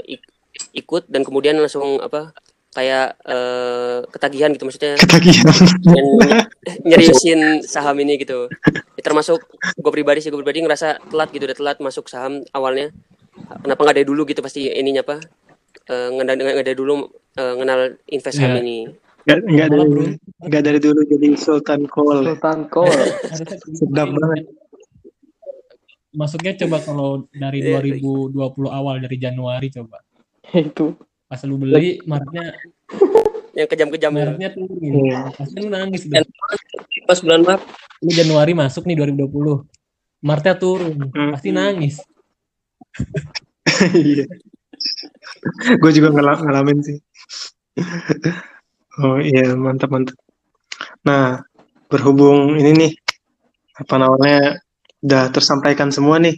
[0.07, 0.31] ik-
[0.75, 2.31] ikut dan kemudian langsung apa
[2.71, 5.43] kayak eh, ketagihan gitu maksudnya Ketagihan.
[5.83, 6.07] dan
[6.87, 8.47] nyeriusin saham ini gitu.
[8.95, 9.43] Ya, termasuk
[9.75, 12.95] gue pribadi sih gue pribadi ngerasa telat gitu udah telat masuk saham awalnya.
[13.59, 15.17] Kenapa nggak dari dulu gitu pasti ininya apa?
[15.85, 16.95] Eh nggak dari- nggak dari dulu
[17.35, 18.59] eh, ngenal invest Iya.
[18.59, 18.79] ini.
[19.25, 20.05] Nggak, dari,
[20.41, 22.25] nggak dari dulu jadi Sultan Cole.
[22.27, 24.49] Sultan harusnya Sedap banget.
[26.11, 27.79] masuknya coba kalau dari Iya.
[27.79, 28.33] 2020
[28.67, 30.01] awal dari Januari coba
[30.51, 32.57] itu pas lu beli Maretnya
[33.53, 34.25] Yang kejam-kejam ya.
[34.25, 35.21] Maretnya turun Iya.
[35.31, 36.25] pasti lu nangis Dan
[37.05, 37.63] pas bulan Maret
[38.01, 39.69] lu Januari masuk nih 2020
[40.21, 41.31] Maretnya turun Hmm.
[41.31, 42.01] pasti nangis
[43.95, 44.27] Iya.
[45.79, 46.99] Gue juga ngala- ngalamin sih.
[48.99, 50.19] Oh iya, mantap mantap.
[51.07, 51.43] Nah,
[51.87, 52.93] berhubung ini nih
[53.79, 54.59] apa namanya
[54.99, 56.35] udah tersampaikan semua nih.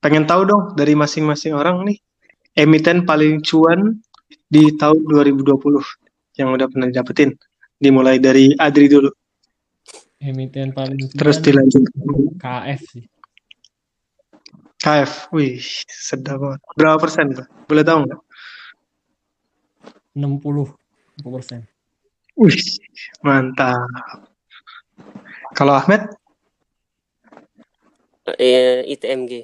[0.00, 2.00] Pengen tahu dong dari masing-masing orang nih
[2.56, 4.00] emiten paling cuan
[4.48, 5.84] di tahun 2020
[6.40, 7.36] yang udah pernah dapetin.
[7.80, 9.08] Dimulai dari Adri dulu,
[10.20, 11.84] emiten paling terus cuan dilanjut
[12.36, 13.04] KF sih
[14.80, 16.60] KF, wih, sedap banget.
[16.72, 17.44] Berapa persen tuh?
[17.68, 18.20] Boleh tahu nggak?
[20.16, 20.72] 60
[21.28, 21.68] persen.
[22.40, 22.56] Wih,
[23.20, 23.84] mantap.
[25.52, 26.08] Kalau Ahmed,
[28.38, 29.42] Eh, ITMG.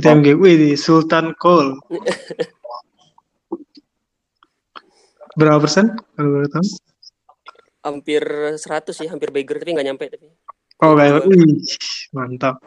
[0.00, 1.76] ITMG, wih, di Sultan Kohl.
[5.38, 5.92] Berapa persen?
[6.16, 6.64] Kalau boleh tahu?
[7.84, 8.24] Hampir
[8.56, 10.32] 100 sih, hampir beggar tapi nggak nyampe tapi.
[10.80, 11.60] Oh, kayak, wih,
[12.16, 12.64] mantap.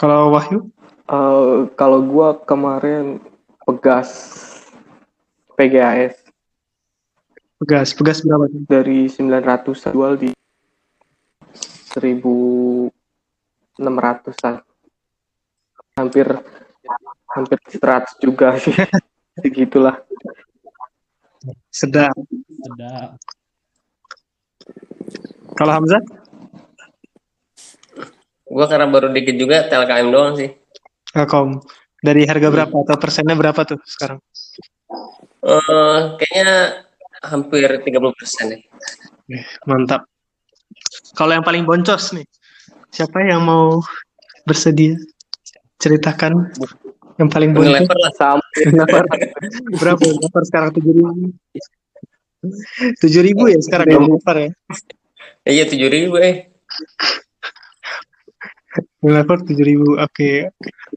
[0.00, 0.72] Kalau Wahyu,
[1.10, 3.18] Eh, kalau gua kemarin
[3.66, 4.14] pegas
[5.58, 6.14] PGAS
[7.58, 8.62] pegas, pegas berapa tuh?
[8.70, 10.30] dari 900 jual di
[11.90, 14.62] 1600-an.
[15.98, 16.30] Hampir
[17.34, 18.70] hampir 100 juga sih.
[19.42, 19.98] Segitulah.
[21.74, 22.14] Sedap.
[22.46, 23.18] Sedap.
[25.58, 25.98] Kalau Hamzah,
[28.50, 30.50] Gua karena baru dikit juga TLKM doang sih.
[31.14, 31.62] Telkom.
[32.02, 34.18] Dari harga berapa atau persennya berapa tuh sekarang?
[35.40, 36.82] Eh, kayaknya
[37.22, 38.58] hampir 30 persen.
[39.30, 40.08] Eh, Mantap.
[41.14, 42.26] Kalau yang paling boncos nih,
[42.90, 43.78] siapa yang mau
[44.42, 44.98] bersedia
[45.78, 46.50] ceritakan
[47.20, 47.70] yang paling boncos?
[47.70, 48.12] Ngelever lah.
[48.16, 48.44] Sama
[49.80, 50.12] Berapa ya?
[50.16, 51.10] Lever sekarang tujuh ribu?
[53.04, 54.50] Tujuh ribu ya sekarang ya lever ya?
[55.44, 56.48] Iya tujuh ribu eh.
[59.02, 60.30] Lever tujuh ribu, oke.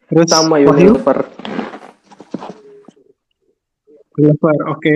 [0.10, 0.62] Terus sama?
[0.62, 1.26] Unilever.
[4.22, 4.94] Lever, oke.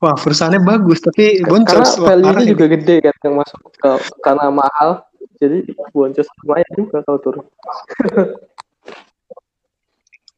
[0.00, 2.00] Wah perusahaannya bagus tapi Karena boncos.
[2.00, 2.50] Parah value-nya ini.
[2.56, 3.90] juga gede kan yang masuk ke,
[4.24, 4.88] karena mahal.
[5.36, 5.58] Jadi
[5.92, 7.46] boncos lumayan juga kalau turun.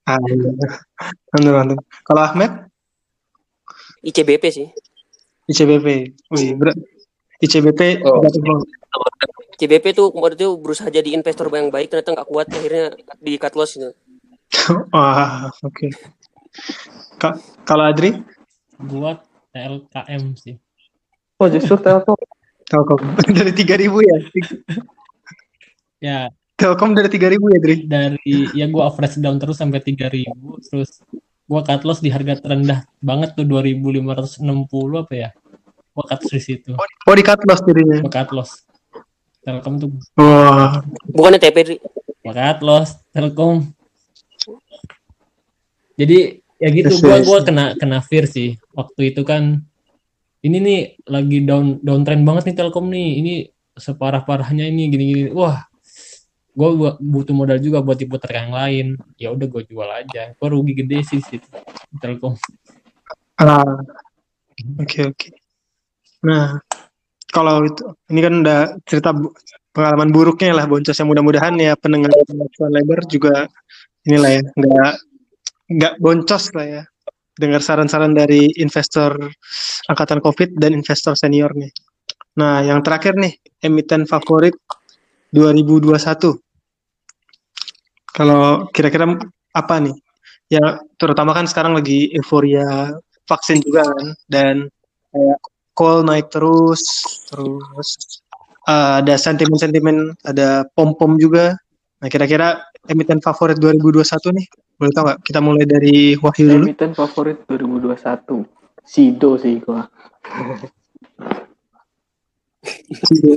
[0.03, 0.51] Ah, iya.
[1.31, 1.79] Mantap, mantap.
[2.03, 2.51] Kalau Ahmed,
[4.03, 4.67] ICBP sih.
[5.47, 6.19] ICBP.
[6.27, 6.75] Wih, berat.
[7.39, 8.19] ICBP Oh.
[9.53, 12.85] ICBP tuh kemarin tuh berusaha jadi investor yang baik ternyata nggak kuat akhirnya
[13.21, 13.93] di cut loss gitu.
[14.91, 15.87] Wah, oke.
[17.17, 18.17] Ka- Kalau Adri,
[18.83, 19.15] Gua
[19.55, 20.57] TLKM sih.
[21.39, 22.19] Oh justru Telkom.
[22.67, 23.01] Telkom
[23.39, 24.17] dari tiga ribu ya?
[26.03, 26.19] Ya
[26.59, 27.77] Telkom dari tiga ribu ya, Adri?
[27.87, 30.27] dari ya gua average down terus sampai 3000
[30.67, 30.99] terus
[31.47, 34.43] gua cut loss di harga terendah banget tuh 2560
[34.99, 35.31] apa ya.
[35.95, 36.73] Gua cut loss di situ.
[36.79, 38.03] Oh di cut loss dirinya.
[38.03, 38.51] Gua cut loss.
[39.43, 41.77] Telkom tuh Wah, Bukannya TP Dri.
[42.23, 43.67] gua cut loss Telkom.
[45.99, 48.55] Jadi ya gitu gua gua kena kena fear sih.
[48.73, 49.67] Waktu itu kan
[50.43, 53.09] ini nih lagi down downtrend banget nih Telkom nih.
[53.19, 53.35] Ini
[53.79, 55.23] separah-parahnya ini gini-gini.
[55.35, 55.67] Wah,
[56.53, 56.69] gue
[57.01, 58.87] butuh modal juga buat ke yang lain.
[59.17, 60.37] Ya udah gue jual aja.
[60.37, 61.49] Gue rugi gede sih di situ
[61.99, 62.37] Telkom.
[63.41, 63.65] ah,
[64.79, 65.29] oke oke.
[66.23, 66.61] Nah,
[67.33, 69.11] kalau itu, ini kan udah cerita
[69.73, 73.49] pengalaman buruknya lah boncos yang mudah-mudahan ya pendengar Tuan lebar juga
[74.05, 74.93] inilah ya nggak
[75.73, 76.83] nggak boncos lah ya
[77.41, 79.17] dengar saran-saran dari investor
[79.89, 81.73] angkatan COVID dan investor senior nih.
[82.37, 83.33] Nah, yang terakhir nih
[83.65, 84.53] emiten favorit
[85.33, 86.37] 2021.
[88.13, 89.17] Kalau kira-kira
[89.57, 89.97] apa nih?
[90.53, 92.93] Ya, terutama kan sekarang lagi euforia
[93.25, 94.57] vaksin juga kan dan
[95.09, 95.39] kayak
[95.83, 96.83] call naik terus
[97.27, 97.89] terus
[98.71, 101.59] uh, ada sentimen-sentimen ada pom-pom juga.
[101.99, 104.47] Nah, kira-kira emiten favorit 2021 nih.
[104.79, 105.19] Boleh tahu nggak?
[105.23, 106.65] Kita mulai dari Wahyu dulu.
[106.71, 108.47] Emiten favorit 2021.
[108.83, 109.83] Sido sih gua.
[113.03, 113.35] Sido,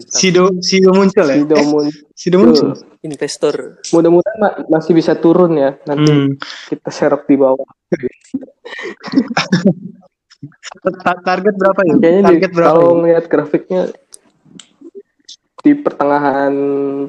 [0.00, 1.36] Sido, Sido muncul ya?
[1.40, 1.92] Sido Eh, muncul.
[2.16, 2.70] Sido muncul.
[3.04, 3.54] Investor.
[3.92, 5.76] Mudah-mudahan ma- masih bisa turun ya.
[5.84, 6.30] Nanti Hmm.
[6.68, 7.68] kita serok di bawah.
[10.96, 11.94] Ta- Target berapa ya?
[11.94, 12.68] Kayaknya di- Target berapa?
[12.70, 12.94] kalau ya?
[12.96, 13.82] ngeliat grafiknya
[15.60, 16.54] di pertengahan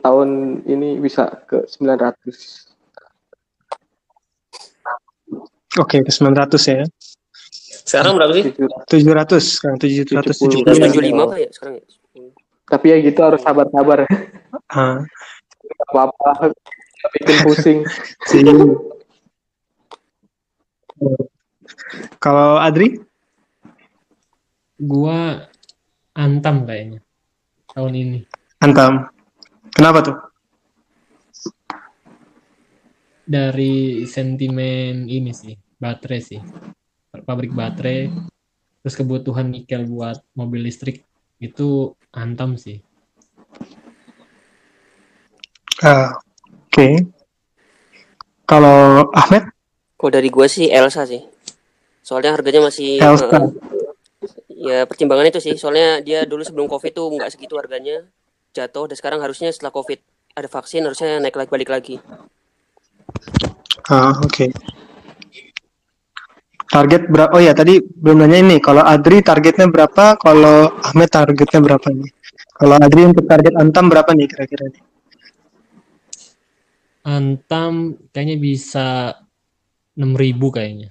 [0.02, 0.30] tahun
[0.65, 2.65] ini bisa ke 900.
[5.78, 6.82] Oke, ke 900 ya.
[7.86, 8.43] Sekarang berapa sih?
[8.89, 10.65] 700 sekarang 770.
[10.65, 10.89] Udah Iya.
[10.89, 11.86] 75 apa ya sekarang ya?
[12.67, 14.04] Tapi ya gitu harus sabar-sabar.
[14.67, 15.06] Ah,
[15.67, 16.52] Gak apa-apa.
[17.13, 17.80] Bikin pusing.
[18.30, 18.43] si-
[22.17, 22.97] Kalau Adri?
[24.77, 25.41] Gua
[26.13, 27.01] antam kayaknya
[27.73, 28.19] tahun ini.
[28.61, 29.09] Antam.
[29.73, 30.17] Kenapa tuh?
[33.27, 36.39] Dari sentimen ini sih, baterai sih.
[37.17, 38.07] Pabrik baterai,
[38.81, 41.03] terus kebutuhan nikel buat mobil listrik
[41.41, 42.79] itu antam sih.
[45.81, 46.17] Ah,
[46.69, 47.01] Oke.
[48.45, 49.49] Kalau Ahmed?
[49.97, 51.25] Kalau dari gua sih Elsa sih.
[52.05, 53.27] Soalnya harganya masih Elsa.
[53.27, 53.76] eh,
[54.69, 55.56] ya pertimbangan itu sih.
[55.56, 58.06] Soalnya dia dulu sebelum Covid tuh nggak segitu harganya
[58.51, 59.99] jatuh dan sekarang harusnya setelah Covid
[60.38, 61.95] ada vaksin harusnya naik lagi balik lagi.
[63.88, 64.51] Ah, oke.
[66.67, 67.32] Target berapa?
[67.32, 68.58] Oh ya, tadi belum nanya ini.
[68.60, 70.19] Kalau Adri targetnya berapa?
[70.19, 72.12] Kalau Ahmed targetnya berapa nih?
[72.60, 74.84] Kalau Adri untuk target Antam berapa nih kira-kira nih?
[77.08, 79.15] Antam kayaknya bisa
[79.95, 80.89] 6000 kayaknya.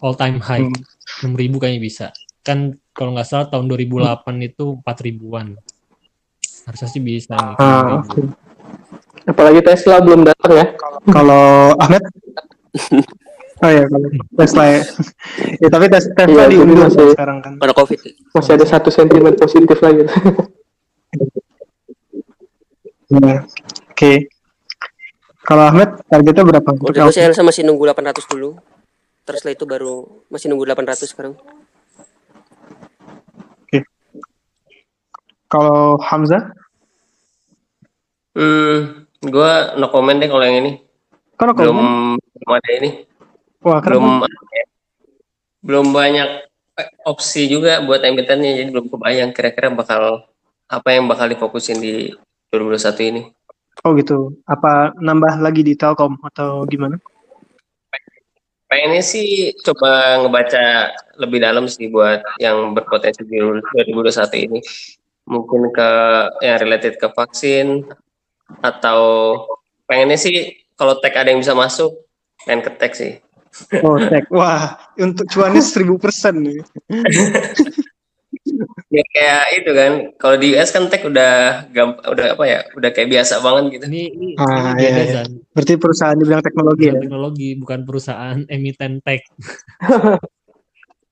[0.00, 0.64] All time high.
[0.64, 1.36] Hmm.
[1.36, 2.06] 6000 kayaknya bisa.
[2.44, 2.58] Kan
[2.92, 4.04] kalau nggak salah tahun 2008
[4.44, 5.56] itu 4000-an.
[6.64, 7.56] Harusnya sih bisa nih.
[7.58, 8.04] Ah, 6000.
[8.04, 8.20] oke.
[9.24, 10.66] Apalagi Tesla belum datang ya.
[11.08, 12.02] Kalau Ahmed?
[13.62, 14.80] Oh ya, kalau Tesla ya.
[15.56, 17.52] ya tapi tes Tesla Iya, diundur jadi masih- sekarang kan.
[17.56, 17.98] Karena covid.
[18.34, 20.04] Masih ada satu sentimen positif lagi.
[23.10, 23.36] Iya.
[23.88, 24.12] Oke.
[25.44, 26.68] Kalau Ahmed targetnya berapa?
[26.72, 28.56] Kalau Elsa masih nunggu 800 dulu.
[29.24, 29.94] Terus setelah itu baru
[30.28, 31.36] masih nunggu 800 sekarang.
[35.54, 36.50] Kalau Hamzah?
[38.34, 40.82] Hmm, gue no comment deh kalau yang ini.
[41.38, 41.78] Kan aku Belum
[42.18, 42.90] belum ada ini.
[43.62, 44.26] Wah, Belum kenapa?
[45.64, 46.28] belum banyak
[46.76, 50.28] eh, opsi juga buat emitennya jadi belum kebayang kira-kira bakal
[50.68, 52.10] apa yang bakal difokusin di
[52.50, 53.22] 2021 ini.
[53.86, 54.34] Oh gitu.
[54.44, 56.98] Apa nambah lagi di Telkom atau gimana?
[58.66, 60.90] Pengennya sih coba ngebaca
[61.22, 64.58] lebih dalam sih buat yang berpotensi di 2021 ini.
[65.24, 65.90] Mungkin ke
[66.44, 67.88] yang related ke vaksin
[68.60, 69.00] atau
[69.88, 71.96] pengennya sih kalau tech ada yang bisa masuk,
[72.44, 73.24] main ke tech sih.
[73.80, 74.26] Oh, tech.
[74.34, 76.58] Wah, untuk cuannya seribu persen nih.
[78.92, 82.90] Ya kayak itu kan, kalau di US kan tech udah gamp- udah apa ya, udah
[82.92, 83.84] kayak biasa banget gitu.
[83.90, 85.22] Ini, ini, Ah, ini iya, iya.
[85.54, 86.94] Berarti perusahaan di bidang teknologi ya.
[86.98, 89.22] Teknologi, bukan perusahaan emiten tech.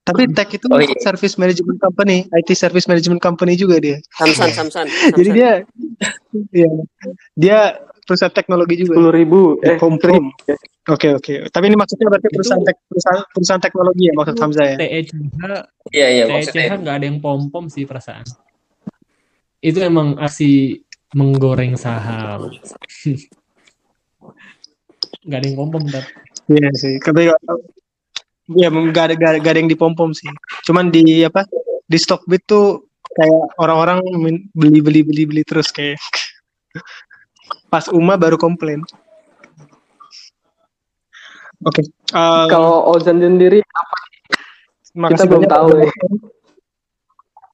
[0.02, 0.98] Tapi tech itu Oh, iya.
[0.98, 4.02] service management company, IT service management company juga dia.
[4.18, 4.86] Samsan, Samsan.
[5.14, 5.62] Jadi dia,
[6.50, 6.70] ya,
[7.38, 7.58] dia
[8.02, 8.98] perusahaan teknologi juga.
[8.98, 9.40] Sepuluh ribu.
[9.62, 10.34] Eh, home home.
[10.90, 11.46] Oke oke.
[11.54, 14.76] Tapi ini maksudnya berarti perusahaan tek, perusahaan, perusahaan teknologi ya maksud Hamzah ya.
[14.82, 15.08] TECH,
[15.94, 18.26] Iya iya TECH nggak ada yang pom-pom sih perasaan.
[19.62, 20.82] Itu emang aksi
[21.14, 22.50] menggoreng saham.
[25.22, 26.10] Nggak ada yang pom-pom, tapi
[26.50, 26.98] Iya sih.
[26.98, 27.30] Tapi
[28.50, 30.26] ya nggak ada, nggak ada yang dipom-pom sih.
[30.66, 31.46] Cuman di apa
[31.86, 34.00] di Stockbit tuh kayak orang-orang
[34.56, 36.00] beli beli beli beli terus kayak
[37.72, 38.82] pas Uma baru komplain.
[41.62, 41.86] Oke.
[41.86, 45.68] eh, Kalau Ozan sendiri, kita makasih belum tahu.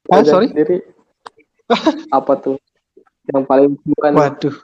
[0.08, 0.48] Ah, Ozan sorry.
[0.48, 0.80] sendiri
[2.18, 2.56] apa tuh?
[3.28, 4.12] Yang paling bukan?
[4.16, 4.54] Waduh.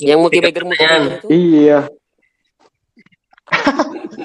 [0.00, 1.26] Yang bagger itu.
[1.28, 1.78] Iya.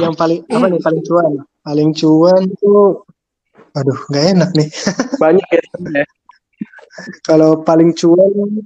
[0.00, 1.32] Yang paling apa nih paling cuan?
[1.64, 3.04] Paling cuan tuh
[3.74, 4.68] Aduh, nggak enak nih.
[5.22, 6.04] Banyak ya.
[7.26, 8.62] Kalau paling cuan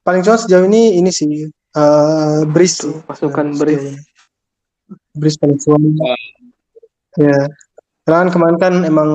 [0.00, 2.94] paling cuan sejauh ini ini sih eh Breeze sih.
[3.04, 3.92] Pasukan Eh, sejauh ini.
[5.12, 5.82] Breeze paling cuan.
[7.20, 7.40] Ya.
[8.08, 9.10] Karena kan kemarin kan emang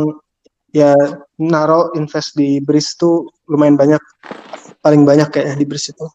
[0.70, 0.94] ya
[1.42, 4.02] naro invest di Breeze tuh lumayan banyak.
[4.86, 6.08] Paling banyak kayaknya di Breeze itu.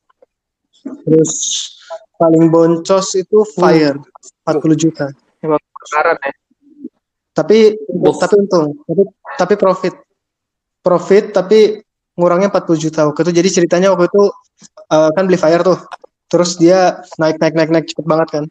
[1.03, 1.33] Terus
[2.17, 3.97] paling boncos itu Fire
[4.45, 5.07] 40 juta.
[5.41, 6.33] Kebakaran ya.
[7.37, 9.03] Tapi tapi untung, tapi
[9.37, 9.95] tapi profit.
[10.81, 11.85] Profit tapi
[12.17, 13.33] ngurangnya 40 juta waktu itu.
[13.37, 14.23] Jadi ceritanya waktu itu
[14.93, 15.79] eh, kan beli Fire tuh.
[16.27, 18.45] Terus dia naik naik naik naik cepet banget kan.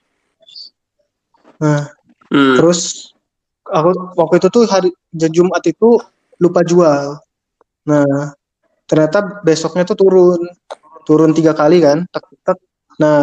[1.59, 1.89] Nah,
[2.25, 2.57] Hmm.
[2.57, 3.13] terus
[3.69, 6.01] aku waktu itu tuh hari Jumat itu
[6.41, 7.21] lupa jual.
[7.85, 8.33] Nah,
[8.89, 10.41] ternyata besoknya tuh turun.
[11.05, 12.09] Turun tiga kali kan.
[12.09, 12.57] Tek, tek.
[12.97, 13.21] Nah,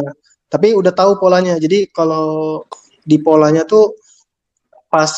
[0.53, 1.57] tapi udah tahu polanya.
[1.57, 2.61] Jadi kalau
[3.09, 3.97] di polanya tuh
[4.93, 5.09] pas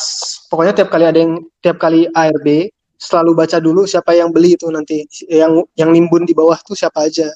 [0.47, 4.71] pokoknya tiap kali ada yang tiap kali ARB selalu baca dulu siapa yang beli itu
[4.71, 7.27] nanti yang yang nimbun di bawah tuh siapa aja.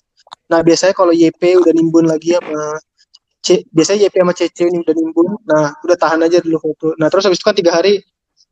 [0.48, 2.80] Nah biasanya kalau YP udah nimbun lagi sama
[3.44, 5.28] C, biasanya YP sama CC ini udah nimbun.
[5.44, 6.96] Nah udah tahan aja dulu foto.
[6.96, 8.00] Nah terus habis itu kan tiga hari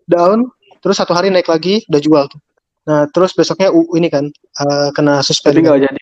[0.04, 0.44] down,
[0.84, 2.44] terus satu hari naik lagi udah jual tuh.
[2.84, 5.56] Nah terus besoknya U ini kan eh, kena suspend.
[5.56, 6.02] Berarti nggak jadi.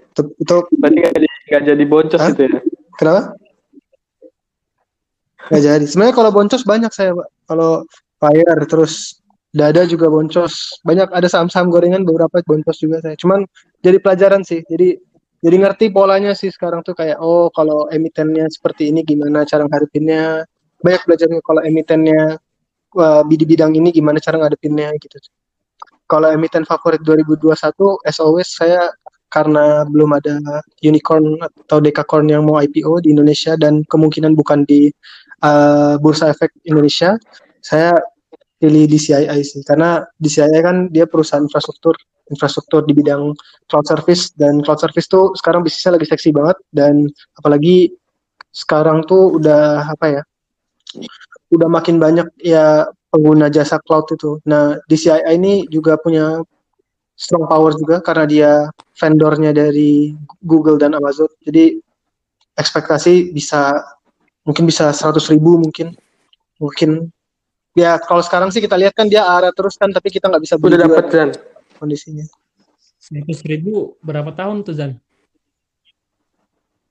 [0.14, 2.30] Itu, Berarti nggak jadi nggak jadi boncos Hah?
[2.30, 2.60] itu ya.
[2.94, 3.22] Kenapa?
[5.50, 5.84] Gak jadi.
[5.84, 7.28] Sebenarnya kalau boncos banyak saya, Pak.
[7.50, 7.84] Kalau
[8.16, 9.20] fire terus
[9.52, 10.80] dada juga boncos.
[10.86, 13.18] Banyak ada saham-saham gorengan beberapa boncos juga saya.
[13.18, 13.44] Cuman
[13.84, 14.64] jadi pelajaran sih.
[14.64, 14.96] Jadi
[15.44, 20.48] jadi ngerti polanya sih sekarang tuh kayak oh kalau emitennya seperti ini gimana cara ngadepinnya.
[20.80, 22.40] Banyak belajar kalau emitennya
[23.28, 25.18] di bidang ini gimana cara ngadepinnya gitu.
[26.08, 27.52] Kalau emiten favorit 2021
[28.04, 28.92] as always saya
[29.34, 30.38] karena belum ada
[30.86, 34.94] unicorn atau decacorn yang mau IPO di Indonesia dan kemungkinan bukan di
[35.42, 37.18] uh, Bursa Efek Indonesia,
[37.58, 37.90] saya
[38.62, 41.98] pilih DCII sih karena DCII kan dia perusahaan infrastruktur
[42.30, 43.34] infrastruktur di bidang
[43.68, 47.04] cloud service dan cloud service tuh sekarang bisnisnya lagi seksi banget dan
[47.36, 47.92] apalagi
[48.54, 50.22] sekarang tuh udah apa ya
[51.52, 54.42] udah makin banyak ya pengguna jasa cloud itu.
[54.42, 56.42] Nah, DCI ini juga punya
[57.14, 58.50] strong power juga karena dia
[58.94, 61.30] vendornya dari Google dan Amazon.
[61.40, 61.78] Jadi
[62.54, 63.82] ekspektasi bisa
[64.42, 65.96] mungkin bisa 100 ribu mungkin
[66.54, 67.10] mungkin
[67.74, 70.54] ya kalau sekarang sih kita lihat kan dia arah terus kan tapi kita nggak bisa
[70.54, 71.30] beli Udah dapat Zan.
[71.80, 72.22] kondisinya
[73.00, 74.92] 100 ribu berapa tahun tuh Zan?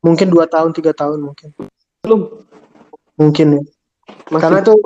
[0.04, 1.56] mungkin dua tahun tiga tahun mungkin
[2.04, 2.44] Belum.
[3.16, 3.62] mungkin ya
[4.28, 4.82] Masih Karena tuh-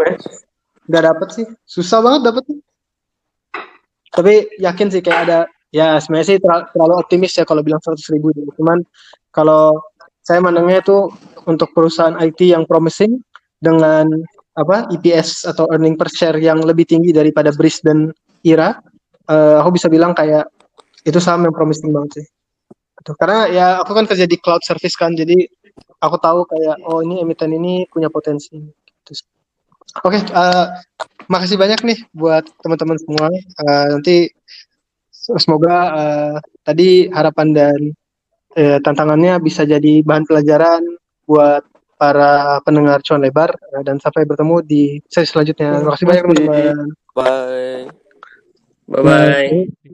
[0.86, 2.57] nggak dapet sih susah banget dapetnya
[4.18, 5.40] tapi yakin sih kayak ada
[5.70, 8.50] ya sebenarnya sih terlalu, terlalu optimis ya kalau bilang 100 ribu gitu.
[8.58, 8.82] cuman
[9.30, 9.78] kalau
[10.26, 11.14] saya mandangnya itu
[11.46, 13.22] untuk perusahaan IT yang promising
[13.62, 14.10] dengan
[14.58, 18.10] apa EPS atau earning per share yang lebih tinggi daripada Breeze dan
[18.42, 18.74] Ira
[19.30, 20.50] eh, aku bisa bilang kayak
[21.06, 22.28] itu saham yang promising banget sih
[23.08, 23.16] Gitu.
[23.24, 25.48] karena ya aku kan kerja di cloud service kan jadi
[26.04, 29.12] aku tahu kayak oh ini emiten ini punya potensi gitu.
[30.04, 30.66] Oke, eh,
[31.32, 33.28] makasih banyak nih buat teman-teman semua.
[33.34, 34.18] Eh, nanti
[35.38, 37.80] semoga eh, tadi harapan dan
[38.58, 40.82] eh, tantangannya bisa jadi bahan pelajaran
[41.28, 41.64] buat
[41.98, 45.82] para pendengar cuan lebar Eh, dan sampai bertemu di sesi selanjutnya.
[45.82, 46.76] Terima kasih banyak teman-teman.
[47.14, 47.82] Bye.
[48.88, 49.94] Bye bye.